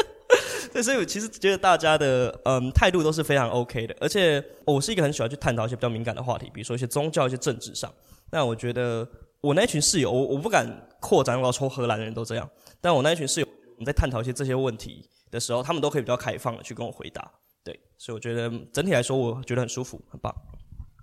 [0.73, 7.91] 对，所以我其实觉得大家的嗯态度都是非常 OK 的，而且我是一个很喜欢去探讨一些比较敏感的话题，比如说一些宗教、一些政治上。
[8.31, 9.07] 那我觉得
[9.41, 10.67] 我那群室友，我我不敢
[10.99, 12.49] 扩展到说荷兰人都这样，
[12.81, 17.31] 但我那群室友，我们在探讨一些这些问题的时候，他们都可以比较开放的去跟我回答。
[17.63, 20.33] 对，所以我觉得整体来说，我觉得很舒服，很棒。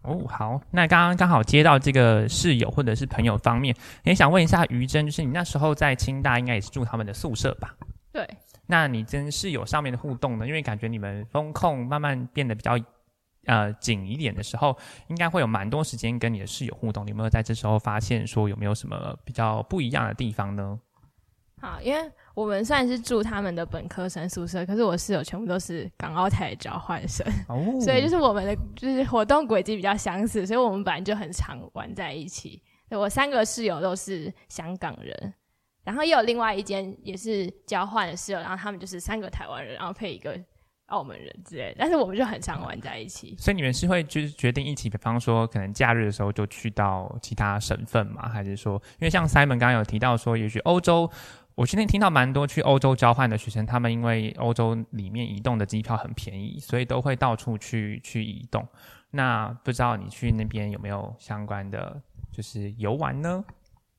[0.02, 7.74] 哦，好，那刚刚刚好接到这个室友或者是朋友方面，也想问一下于真，就是你那时候在清大应该也是住他们的宿舍吧？
[8.12, 8.26] 对。
[8.66, 10.46] 那你跟室友上面的互动呢？
[10.46, 12.78] 因为感觉你们风控慢慢变得比较
[13.46, 17.04] 呃紧一点的时候，应该会有蛮多时间跟你的室友互动。
[17.04, 20.78] 你有没有在这时候发现说有没有什么比较不一样的地方呢？
[21.60, 22.00] 好，因为
[22.34, 27.26] 我们算是住他们的本科生宿舍，可是我室友全部都是港澳台交换生，
[27.82, 32.62] 所以就是我们的就是活动轨迹比较相似，所以我们本来就很常玩在一起。
[32.90, 35.34] 我三个室友都是香港人，
[35.84, 40.38] 然后也有另外一间也是交换的室友，然后他们就是三个台湾人，然后配一个
[40.86, 43.36] 澳门人之类，但是我们就很常玩在一起。
[43.38, 51.10] 所以你们是会就是决定一起，比方说可能假日的时候就去到其他省份嘛，还是说，因为像 Simon 刚刚有提到说，也许欧洲。
[51.60, 58.66] 我今天听到蛮多去欧洲交换的学生，他们因为欧洲里面移动的机票很便宜，所以都会到处去去移动。
[59.10, 62.00] 那不知道你去那边有没有相关的
[62.32, 63.44] 就是游玩呢？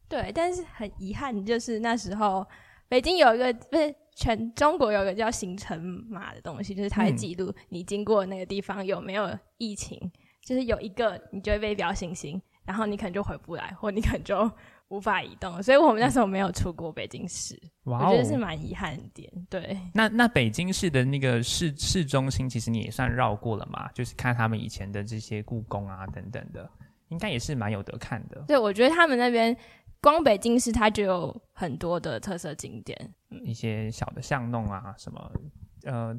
[0.10, 2.44] 对，但是很遗憾，就是那时候
[2.90, 10.12] 北京有一个不是全中国有一个叫行程码的东西，就是它会记录你经过那个地方有没有疫情，
[10.44, 14.52] 就是有一个你就会被标星星，然后你可能就回不来，或你可能就。
[14.92, 19.32] 无法移动，所以我们那时候没有出过北京市，我觉得是蛮遗憾的点。
[19.50, 23.90] 对，那那北京市的那个市市中心，其实你也算绕过了嘛？
[23.94, 26.70] 就是看他们以前的这些故宫啊等等的，
[27.08, 28.44] 应该也是蛮有得看的。
[28.46, 29.56] 对，我觉得他们那边
[30.02, 33.14] 光北京市它就有很多的特色景点，
[33.46, 35.32] 一些小的巷弄啊什么。
[35.86, 36.14] 呃，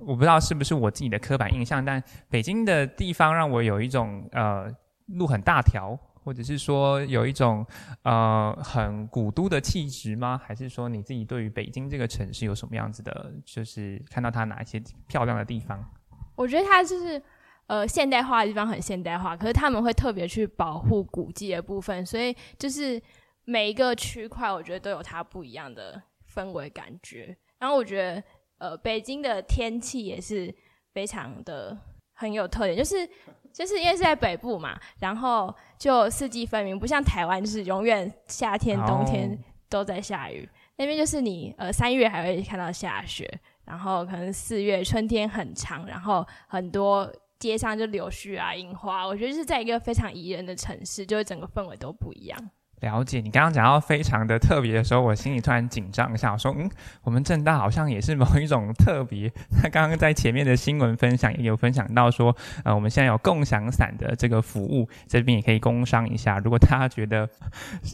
[0.00, 4.68] 我不知道是不是我自己的刻板印象，但北京的地方让我有一种呃
[5.06, 5.96] 路很大条。
[6.26, 7.64] 或者是说有一种
[8.02, 10.36] 呃很古都的气质吗？
[10.36, 15.88] 还是说你自己对于北京这个城市有什么样子的，就是看到它哪一些漂亮的地方？
[16.34, 17.22] 我觉得它就是
[17.68, 23.00] 呃现代化的地方很现代化，可是他们会特别去保护古迹的部分，所以就是
[23.44, 26.02] 每一个区块，我觉得都有它不一样的
[26.34, 27.36] 氛围感觉。
[27.60, 28.20] 然后我觉得
[28.58, 30.52] 呃北京的天气也是
[30.92, 31.78] 非常的
[32.14, 33.08] 很有特点，就是
[33.56, 39.38] 就是因为是在北部嘛，然后就四季分明，不像台湾就是永远夏天冬天哦
[39.70, 43.26] 都在下雨，那边就是你呃三月还会看到下雪，
[43.64, 52.50] 然后可能四月春天很长，然后很多街上就柳絮啊、樱花，我觉得是在一个非常宜人的城市，就是整个氛围都不一样。
[52.80, 56.70] 了解，你刚刚讲到非常的特别的时候，我心里突然紧张一下，我说，嗯，
[57.02, 59.32] 我们正大好像也是某一种特别。
[59.62, 66.38] 那刚刚在前面的新闻分享也有分享到说，呃，我们现在有共享伞的这个服务，这边也可以工商一下。
[66.38, 67.28] 如果大家觉得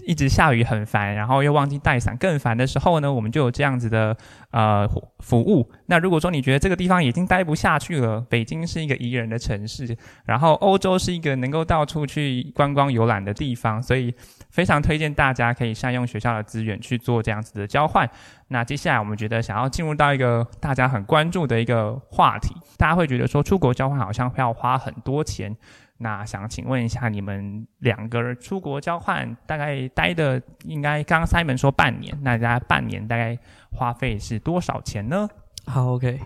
[0.04, 4.16] 一直下雨很烦，然后又忘记带伞更烦的时候呢，我们就有这样子的
[4.52, 4.88] 呃
[5.18, 5.68] 服务。
[5.86, 14.14] 那如果说你觉得这个地方已经待不下去了，北京是一个宜人的城市，然后欧洲是一个能够到处去观光游览的地方，所以
[14.50, 18.08] 非常推荐大家可以善用学校的资源去做这样子的交换。
[18.48, 25.56] 那接下来我们觉得想要进入到一个大家很关注的一个话题，大家会觉得说出国交换好像要花很多钱。
[26.02, 33.38] 那想请问一下，你们两个人出国交换大概待的应该刚刚 Simon 说半年，那大家半年大概
[33.70, 35.28] 花费是多少钱呢？
[35.64, 36.18] 好，OK，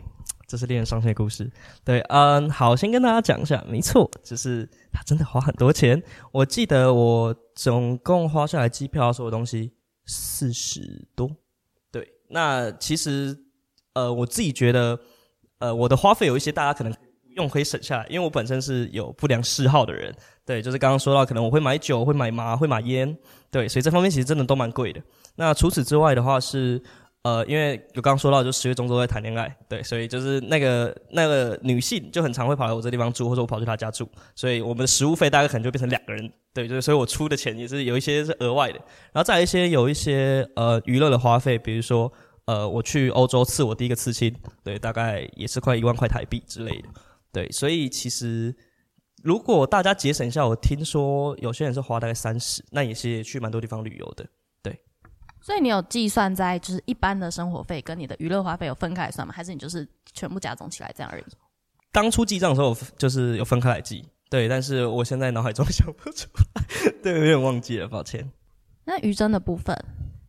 [0.47, 1.53] 这是恋人上线故事。
[1.85, 6.03] 对，嗯，好，先跟大家讲一下，没错，就是他真的花很多钱。
[6.33, 9.75] 我记得我总共花下来机票所有东西
[10.07, 11.31] 四十多。
[11.93, 13.37] 对，那其实
[13.93, 14.99] 呃，我自己觉得，
[15.59, 16.91] 呃，我的花费有一些大家可能
[17.37, 20.15] 用可以省下来，因为我本身是有不良嗜好的人。
[20.45, 23.17] 对，就是刚刚说到，可能我会买酒，会买麻，会买烟，
[23.51, 25.01] 对，所以这方面其实真的都蛮贵的。
[25.37, 26.83] 那除此之外的话是。
[27.23, 38.79] 呃，因为有刚刚说到，就十月中都在谈恋爱，对，所以就是那个那个女性就很常会跑来我这地方住，或者我跑去她家住，所以我们的食物费大概可能就变成两个人，对，就是所以我出的钱也是有一些是额外的，
[39.13, 42.13] 然后再一些有一些呃娱乐的花费，比如说
[42.45, 46.89] 呃我去欧洲刺我第一个刺青，对，大概也是快一万块台币之类的，
[47.37, 48.57] 对，所以其实
[49.23, 54.27] 如果大家节省一下，我听说有些人是花大概三十，那也是去蛮多地方旅游的。
[54.63, 54.81] 对
[55.43, 59.35] 所以你有计算在就是一般的生活费跟你的娱乐花费有分开来算吗？
[59.37, 61.25] 还是你就是全部加总起来这样而已？
[61.93, 68.27] 当初记账的时候就是有分开来记，对，但是我现在脑海中想不出来，对，有点忘记了，抱歉。
[68.87, 69.77] 那余真的部分，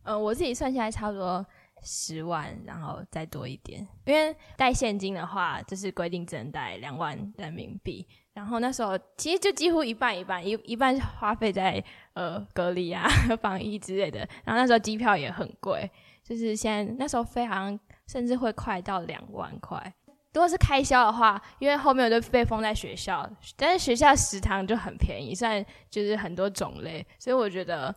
[0.02, 1.46] 呃，我自己算下来差不多
[1.82, 8.06] 十万，然后再多一点，因为带现金的话，就是规定只能带两万人民币。
[8.32, 13.08] 然后那时候其实就几乎一半一半，一一半花费在呃隔离啊、
[13.42, 14.20] 防疫之类的。
[14.44, 15.90] 然后那时候机票也很贵，
[16.22, 19.92] 就是现在那时候飞好像甚至会快到两万块。
[20.34, 27.92] 如果是开销的话，因为后面我就被封在学校，但是学校食堂就很便宜，虽然就是很多种类，所以我觉得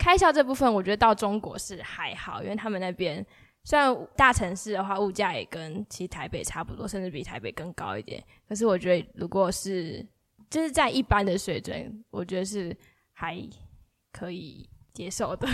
[0.00, 3.24] 开销这部分，我觉得到中国是还好，因为他们那边
[3.64, 10.04] 虽然大城市的话物价也跟其实台北差不多，甚至比台北更高一点，可是我觉得如果是
[10.48, 12.74] 就是在一般的水准，我觉得是
[13.12, 13.38] 还
[14.10, 15.46] 可以接受的。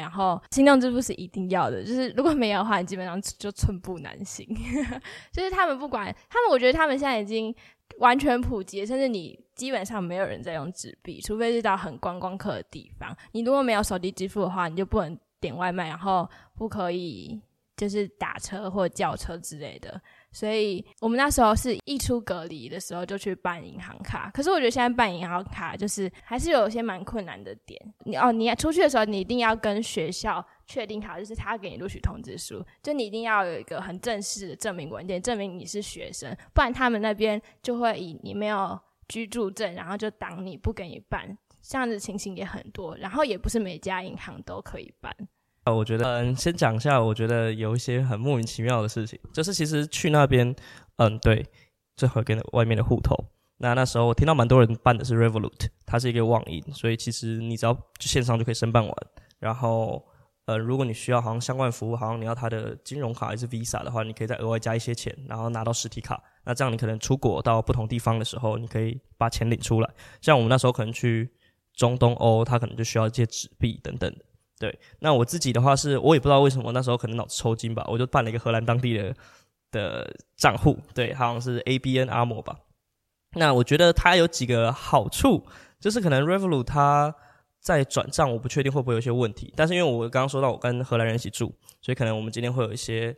[0.00, 4.46] 然后行动支付是一定要的，就是如果没有的话，你基本上就寸步难行。
[5.32, 7.54] 就是他们不管他们，我觉得他们现在已经
[7.98, 13.16] 完全普及，甚至你基本上没有人在用纸币，除非是到很观光客的地方。
[13.32, 17.40] 你如果没有手机支付的话，你就不能点外卖，然后不可以
[17.76, 20.00] 就是打车或叫车之类的。
[20.32, 27.80] 所以我们那时候是一出隔离的时候就去办银行卡，可是我觉得现在办银行卡就是还是有一些蛮困难的点。
[28.04, 41.36] 你哦，你出去的时候你一定要跟学校确定好，就是他给你录取通知书，就你一定要有一个很正式的证明文件，证明你是学生，不然他们那边就会以你没有居住证，然后就挡你不给你办。
[41.62, 45.14] 这样子情形也很多，然后也不是每家银行都可以办。
[45.64, 50.54] 呃，我觉得，嗯，先讲一下，我觉得有一些很莫名其妙的事情，就是其实去那边，
[50.96, 51.44] 嗯，对，
[51.96, 53.14] 最好跟外面的户头。
[53.58, 58.96] 那那时候我听到蛮多人办的是 Revolut，它是一个网银，所以其实你只要线上就可以申办完。
[59.38, 60.02] 然后，
[60.46, 66.22] 呃，如果你需要好像相关服务，好像你要它的金融卡还是 Visa 的话，你可以再额外加一些钱，然后拿到实体卡。
[66.44, 69.90] 那这样你可能出国到不同地方的时候，你可以把钱领出来。
[70.22, 71.30] 像我们那时候可能去
[71.74, 74.24] 中东欧，它可能就需要一些纸币等等的。
[74.60, 79.14] 对，那我自己的话是，我也不知道为什么那时候可能脑子抽筋吧，我就办了一个荷兰当地的
[79.70, 82.54] 的账户，对，好像是 ABN AMRO 吧。
[83.36, 85.46] 那我觉得它有几个好处，
[85.80, 87.14] 就是可能 Revolut 它
[87.58, 89.50] 在转账，我不确定会不会有一些问题。
[89.56, 93.16] 但是因为我刚刚说到我跟荷兰人一起住，所以可能我们今天会有一些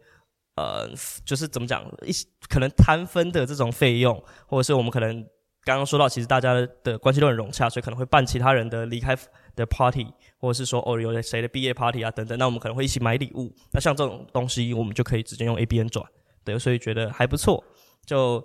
[0.54, 0.88] 呃，
[1.24, 2.12] 就是怎么讲，一
[2.48, 5.26] 可能摊分的这种费用，或者是我们可能
[5.64, 9.16] 刚刚说到，其实大家的关系都很融洽，所以可能会办其他人的离开
[9.54, 10.06] 的 party，
[10.38, 13.52] 或者是说哦有谁的毕业 party 啊等等，那我们可能会一起买礼物。
[13.72, 16.04] 那像这种东西，我们就可以直接用 ABN 转，
[16.44, 17.62] 对，所以觉得还不错。
[18.04, 18.44] 就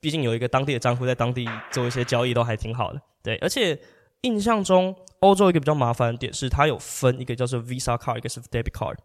[0.00, 3.00] 毕竟有一个当地的账户在当地做一些交易，都还挺好的。
[3.22, 3.78] 对，而且
[4.22, 8.96] 印象中欧洲一个比较麻烦的点是，它有分一个叫做 Visa card，一个是 Debit card。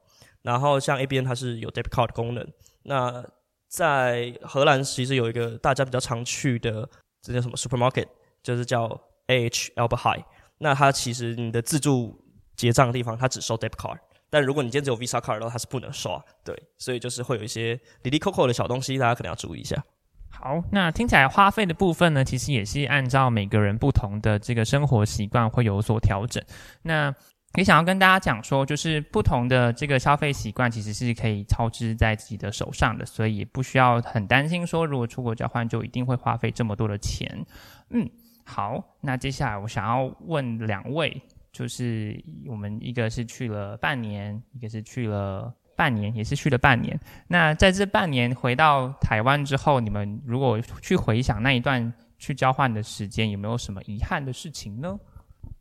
[0.42, 2.46] 然后像 ABN 它是有 Debit card 的功能。
[2.84, 3.24] 那
[3.70, 6.88] 在荷兰其实有一个大家比较常去的，
[7.22, 8.08] 这叫什么 supermarket，
[8.44, 8.88] 就是叫
[9.28, 10.24] AH Albert High。
[10.64, 12.20] 那它其实你的自助
[12.56, 13.98] 结账的地方，它只收 Debit card。
[14.30, 16.20] 但如果你今天只有 Visa card 的话，它是不能刷。
[16.44, 19.84] 对，所以就是会有一些里里扣扣的小东西，大家可能要注意一下。
[20.32, 26.44] 好，那听起来花费的部分呢，其实也是按照每个人不同的这个生活习惯会有所调整。
[26.82, 27.14] 那
[27.54, 37.46] 也想要跟大家讲说，就是不同的这个消费习惯其实是可以操之在自己的手上的，所以也不需要很担心说，如果出国交换就一定会花费这么多的钱。
[37.92, 38.10] 嗯，
[38.44, 45.54] 好，那接下来我想要问两位，就是我们一个是去了半年，一个是去了。
[45.76, 46.98] 半年也是去了半年。
[47.28, 54.96] 那在这半年回到台湾之后，你们如果去回想那一段去交换的时间，有没有什么遗憾的事情呢？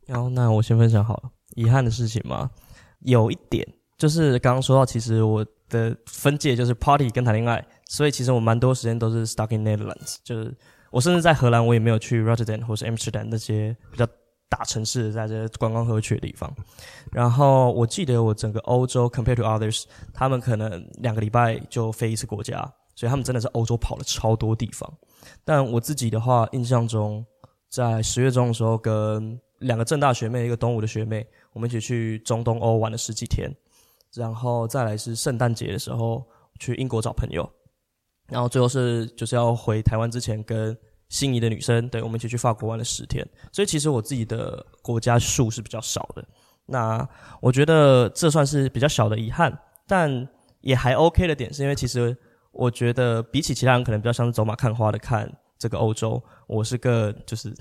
[0.05, 1.31] 然后，那我先分享好了。
[1.55, 2.47] 遗憾的事情嘛，
[2.99, 3.67] 有一点
[3.97, 10.17] 就是刚刚说到，其实我的分界就是 party 跟谈恋爱，所以其实我蛮多时间都是 stuck in Netherlands。
[10.23, 10.55] 就是
[10.93, 14.07] 我甚至在荷兰，我也没有去 Rotterdam 或是 Amsterdam 那些比较。
[14.49, 16.47] 大城市在这观光和去的地方，
[17.11, 22.59] 然后我记得我整个欧洲 compared to others，他们可能两个礼拜就飞一次国家，
[22.93, 24.87] 所以他们真的是欧洲跑了超多地方。
[25.43, 27.25] 但我自己的话，印象中
[27.67, 33.51] 在十月中的时候，跟两个正大学妹，一个东吴的学妹，我们一起去中东欧玩了十几天，
[34.13, 36.23] 然后再来是圣诞节的时候
[36.59, 37.51] 去英国找朋友，
[38.29, 40.77] 然后最后是就是要回台湾之前跟。
[41.09, 46.25] 心仪的女生，对我们一起去法国玩了十天，所以其实我自己的国家数是比较少的。
[46.65, 47.07] 那
[47.39, 49.55] 我觉得这算是比较小的遗憾，
[49.85, 50.27] 但
[50.61, 52.17] 也还 OK 的点，是因为其实
[52.51, 57.53] 我觉得比起其他人可能比较像是走马看花的看这个欧洲，我是更就是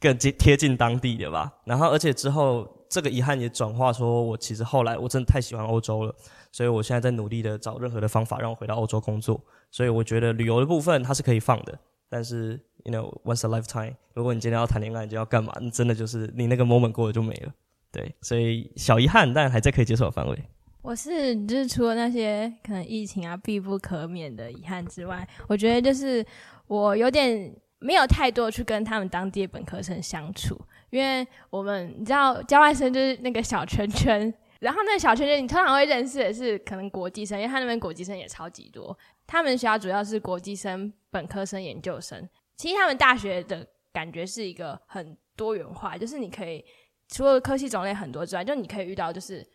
[0.00, 1.52] 更接贴近当地的吧。
[1.66, 6.14] 然后而且之后这个遗憾也转化说，我其实后来我真的太喜欢欧洲了，
[6.50, 9.40] 所以我现在在努力的找任何的方法让我回到欧洲工作。
[9.70, 12.60] 所以我觉得旅游的部分它是可以放的，但是。
[12.84, 13.96] You know, once a lifetime。
[14.14, 15.52] 如果你今天要谈恋爱，你就要干嘛？
[15.60, 17.52] 你真的就是你那个 moment 过了就没了。
[17.92, 20.44] 对，所以小遗憾，但还在可以接受的范围。
[20.80, 26.24] 我是就是除了那些可能疫情啊必不可免的遗憾之外，我觉得就是
[26.68, 30.58] 我有点没有太多去跟他们当地的本科生相处，
[30.90, 38.96] 因为我们你知道交换生就是那个小圈圈，然后那个小圈圈你通常会认识的是可能国际生，因为他那边国际生也超级多。
[39.26, 42.28] 他们学校主要是国际生、本科生、研究生。
[42.56, 46.64] 其实他们大学的感觉是一个很多元化，就是你可以
[47.08, 49.46] 除了科系种类很多之外，就你可以遇到就是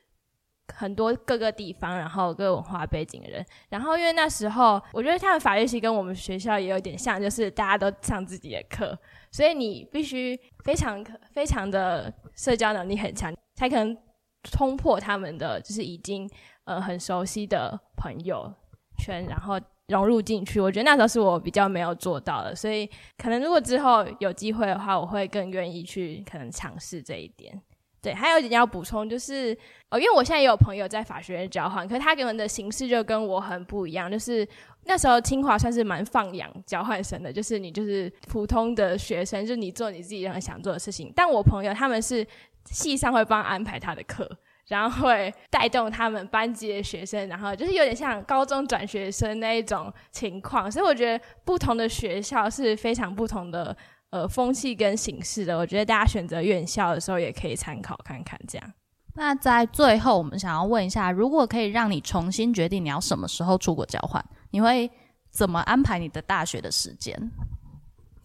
[0.73, 3.45] 很多各个地方，然后各文化背景的人。
[3.69, 8.97] 然后因为那时候我觉得他们法律系跟我们学校也有点像，就是大家都上自己的课，
[9.31, 13.97] 所以你必须非常非常的社交能力很强，才可能
[14.43, 16.29] 冲破他们的就是已经
[16.65, 18.53] 呃很熟悉的朋友
[18.97, 19.59] 圈，然后。
[19.89, 27.61] 融入进去，我觉得那时候是我比较没有做到的，所以可能如果之后有机会的话，我会更愿意去可能尝试这一点。
[28.03, 29.57] 对，还有一点要补充就是，
[29.89, 34.11] 哦，因为我现在也有朋友在法学院交换，可是他给我们的形式就跟我很不一样。
[34.11, 34.45] 就是
[34.83, 41.11] 那时候清华算是蛮放养交换生的，就是你就是普通的学生，就你做你自己任何想做的事情。
[41.15, 42.27] 但我朋友他们是
[42.65, 44.29] 系上会帮安排他的课。
[44.69, 53.75] 然后会带动他们班级的学生，然后就是有点像高中转学生那一种情况，所以我觉得不同的学校是非常不同的
[54.13, 55.57] 呃风气跟形式的。
[55.57, 58.73] 我觉得大家选择院校的时候也可以参考看看这样。
[59.15, 64.89] 那在最后，我们想要问一下，如果可以让你重新决定你要什么时候出国交换，你会
[65.31, 67.31] 怎么安排你的大学的时间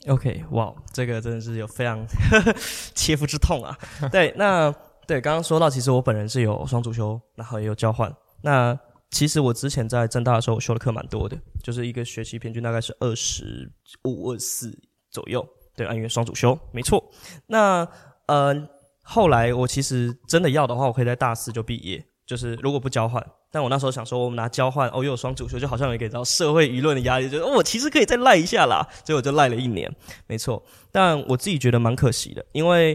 [0.07, 2.07] ？OK，哇，这个真的是有非常
[2.95, 3.77] 切肤之痛啊！
[4.13, 4.75] 对，那。
[5.09, 8.15] 对，刚刚说到，其实我本人是有双主修，然后也有交换。
[8.43, 8.79] 那
[9.11, 13.73] 其实我之前在正大的时候，我修的课蛮多的，就是一个学期平均大概是二十
[14.05, 14.71] 五、二四
[15.11, 15.43] 左右。
[15.79, 17.03] 对，因为双主修，没错。
[17.47, 17.89] 那
[18.27, 18.69] 呃，
[19.03, 22.05] 后来我其实真的要的话，我可以在大四就毕业。
[22.27, 29.91] 就是如果不交换，但我那时候想说，我们拿交换，哦，又有双主修，就好像有一个到社会舆论的压力，就是、我其实可以再赖一下啦，所以我就赖了一年，
[30.27, 30.63] 没错。
[30.93, 32.95] 但我自己觉得蛮可惜的，因为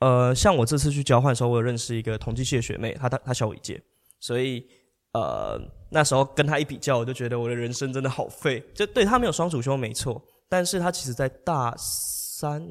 [0.00, 3.80] 呃，像我这次去交换的时候，我有认识一个统计系的学妹，她她她小我一届，
[4.20, 4.62] 所以
[5.14, 5.58] 呃
[5.88, 8.62] 那时候跟她一比较，我就觉得我的人生真的好废。
[8.74, 12.62] 就对她没有双主修没错，但是他其实在大三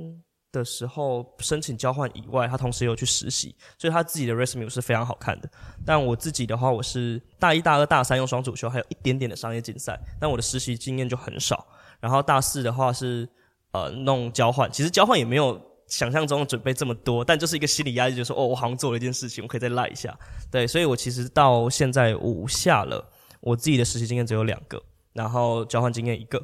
[0.52, 5.50] 的时候申请交换以外，他同时有去实习，所以他自己的 resume 是非常好看的。
[5.86, 11.68] 但我自己的话，我是大一、大二、大三用双主修，还有一点点的商业竞赛，但我的实习经验就很少。
[12.00, 13.28] 然后大四的话是
[13.72, 20.18] 呃弄交换，其实交换也没有想象中准备这么多，但就是一个心理压力，就说哦，我好像做了一件事情，我可以再赖一下。
[20.50, 23.04] 对，所以我其实到现在五下了，
[23.42, 26.42] 我自己的实习经验只有两个，然后交换经验一个。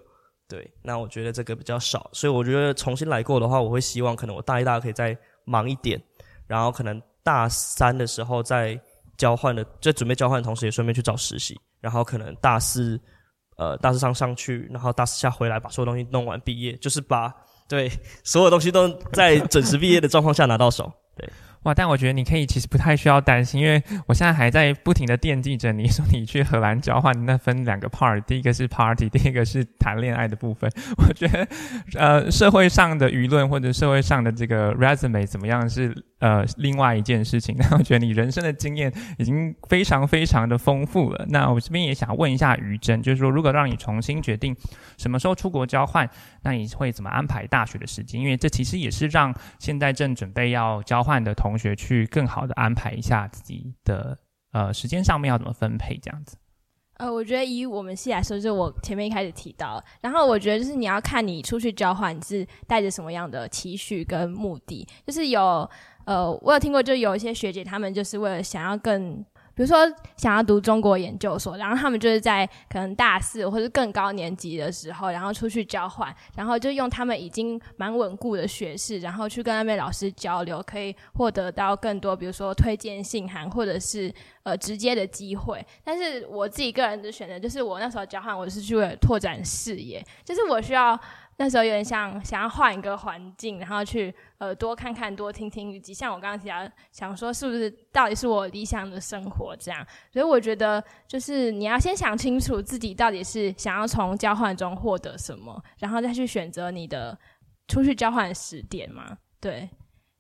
[0.52, 5.98] 对，那我觉得这个比较少，所以我觉得重新来过的话，我会希望可能我大一、大二可以再忙一点，
[6.46, 8.78] 然后可能大三的时候在
[9.18, 13.00] 交换的，在准备交换的同时，也顺便去找实习，然后可能大四，
[13.56, 17.34] 呃，大四上上去，然后大四下回来，把所有东西弄完毕业，就是把
[17.70, 17.90] 对
[18.26, 20.92] 所有东西都在准时毕业的状况下拿到手。
[21.16, 21.30] 对，
[21.64, 21.74] 哇！
[21.74, 30.72] 但我觉得你可以其实不太需要担心，因为我现在还在不停的惦记着你 说你去荷兰交换，那分两个 part，第一个是 party，第一个是谈恋爱的部分。
[30.98, 31.48] 我觉得，
[31.94, 37.56] 呃，社会上的舆论或者社会上的这个 resume 怎么样是呃另外一件事情。
[37.60, 41.26] 那我觉得你人生的经验已经非常非常的丰富了。
[41.30, 44.56] 那我这边也想问一下于真，就是说如果让你重新决定
[44.98, 46.10] 什么时候出国交换，
[46.42, 48.20] 那你会怎么安排大学的时间？
[48.20, 54.18] 因为这其实也是让现在正准备要交换的同同学去更好的安排一下自己的
[54.54, 56.38] 呃时间上面要怎么分配这样子。
[56.94, 65.70] 呃，我觉得以我们系来说，就我前面一开始提到，然后我觉得就是你要看你出去交换你是带着什么样的期许跟目的，就是有
[66.06, 69.26] 呃，我有听过，就有一些学姐她们就是为了想要更。
[69.62, 69.78] 比如说
[70.18, 85.64] 想要读中国研究所，然后他们就是在可能大四或者更高年级的时候，然后出去交换，然后就用他们已经蛮稳固的学士，然后去跟那边老师交流，可以获得到更多，比如说推荐信函或者是呃直接的机会。
[85.84, 91.00] 但是我自己个人的选择，就是我那时候交换，我是去为了拓展视野，就是我需要。
[91.42, 99.84] 那时候有点像想要换一个环境，然后去呃多看看、多听听，以及像我刚刚提到，想说是不是到底是我理想的生活这样。
[100.14, 107.18] 所以我觉得，就是你要先想清楚自己到底是想要从交换中获得什么，然后再去选择你的
[107.68, 109.18] 出去交换时点嘛。
[109.40, 109.68] 对，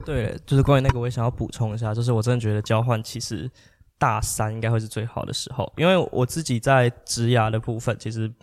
[0.03, 3.47] 对，就是关于那个，我也想要补充一下，就是我真的觉得交换其实
[3.99, 8.33] 大三应该会是最好的时候，因为我自己在职涯的部分其实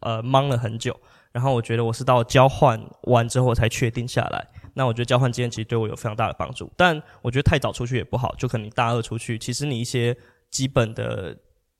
[0.00, 0.98] 呃忙了很久。
[1.32, 4.46] 然后我觉得我是到交换完之后才确定下来。
[4.74, 8.34] 那我觉得交换经验其实对我有非常大的帮助，但我觉得太早出去也不好。
[8.36, 10.16] 就可能大二出去，其实你一些
[10.50, 11.36] 基本的，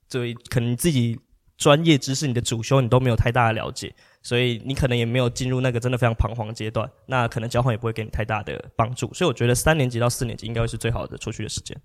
[0.07, 1.19] 这可能你自己
[1.57, 6.87] 专业知识、你的主修你都没有太大的了解，所以你可能也没有进入那个真的非常彷徨阶段。
[7.07, 9.11] 那可能交换也不会给你太大的帮助。
[9.13, 11.75] 所以我觉得三年级到四年级应该会是最好的出去的时间。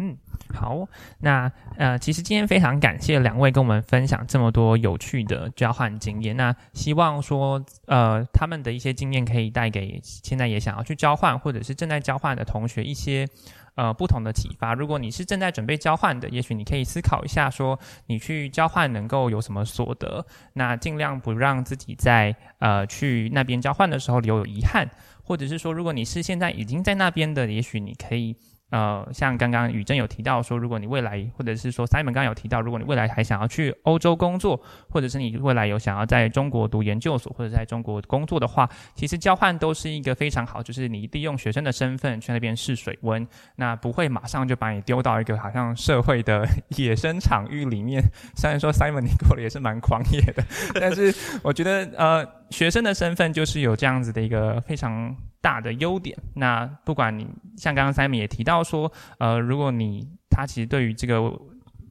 [0.00, 0.16] 嗯，
[0.54, 0.86] 好，
[1.18, 6.36] 那呃，其实今天非常感谢两位跟我们分享这么多有趣的交换经验。
[6.36, 13.26] 那希望说，呃，他们的一些经验可以带给现在也想要去交换或者是正在交换的同学一些
[13.74, 14.72] 呃不同的启发。
[14.72, 17.76] 如果你是正在准备交换的，也许你可以思考一下，说
[18.06, 24.88] 你去交换能够有什么所得，那尽量不让自己在呃去那边交换的时候留有遗憾，
[25.24, 28.36] 或者是说，如果你是现在已经在那边的，也许你可以。
[28.70, 34.60] 呃，像刚刚宇珍有提到说，如果你未来，或者是说 Simon 刚刚有提到，如果你未来还想要去欧洲工作，
[34.90, 46.46] 或者是你未来有想要在中国读研究所或者在中国工作的话，其实交换都是一个非常好，就是你利用学生的身份去那边试水温，那不会马上就把你丢到一个好像社会的
[46.76, 48.02] 野生场域里面。
[48.36, 50.44] 虽然说 Simon 你过得也是蛮狂野的，
[50.74, 55.16] 但是我觉得呃，学生的身份就是有这样子的一个非常。
[55.40, 57.26] 大的优点，那不管你
[57.56, 61.32] 像刚刚 Sam 也提到说，呃，如果你他其实对于这个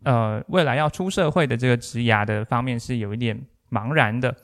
[0.03, 3.39] 呃未来要出社会的这个职涯的方面是有一点
[3.69, 4.35] 茫然的，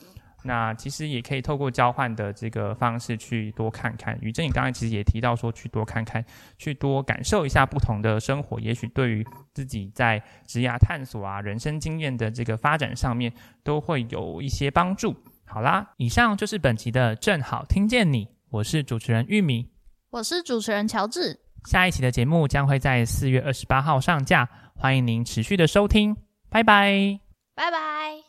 [0.43, 4.18] 那其实也可以透过交换的这个方式去多看看。
[4.22, 6.24] 于正，你刚才其实也提到说，去多看看，
[6.58, 13.32] 去多感受一下不同的生活，也许对于自己在职涯探索啊、人生经验的这个发展上面
[13.64, 15.16] 都会有一些帮助。
[15.45, 18.33] 好啦，以上就是本期的正好听见你。
[18.54, 19.68] 我是主持人玉米，
[20.12, 21.39] 我是主持人乔治。
[21.66, 26.16] 下一期的节目将会在四月二十八号上架，欢迎您持续的收听，
[26.51, 27.20] 拜拜，
[27.56, 28.22] 拜拜。